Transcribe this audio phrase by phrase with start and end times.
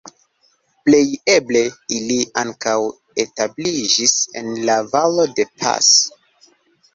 [0.85, 1.01] Plej
[1.33, 1.59] eble,
[1.97, 2.73] ili ankaŭ
[3.25, 5.93] establiĝis en la Valo de Pas.